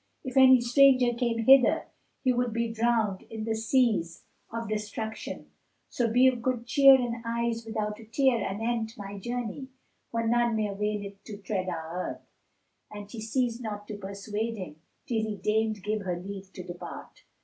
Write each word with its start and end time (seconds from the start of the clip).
If 0.23 0.35
any 0.35 0.59
stranger 0.61 1.13
came 1.13 1.45
hither, 1.45 1.85
he 2.23 2.33
would 2.33 2.51
be 2.53 2.73
drowned 2.73 3.21
in 3.29 3.43
the 3.43 3.53
seas 3.53 4.23
of 4.51 4.67
destruction: 4.67 5.51
so 5.91 6.11
be 6.11 6.25
of 6.25 6.41
good 6.41 6.65
cheer 6.65 6.95
and 6.95 7.21
eyes 7.23 7.67
without 7.67 7.99
a 7.99 8.05
tear 8.05 8.43
anent 8.43 8.97
my 8.97 9.19
journey; 9.19 9.67
for 10.09 10.25
none 10.25 10.55
may 10.55 10.69
avail 10.69 11.11
to 11.25 11.37
tread 11.37 11.69
our 11.69 11.91
earth." 12.13 12.21
And 12.89 13.11
she 13.11 13.21
ceased 13.21 13.61
not 13.61 13.87
to 13.89 13.95
persuade 13.95 14.57
him, 14.57 14.77
till 15.05 15.21
he 15.21 15.37
deigned 15.37 15.83
give 15.83 16.01
her 16.01 16.17
leave 16.19 16.51
to 16.53 16.63
depart. 16.63 17.23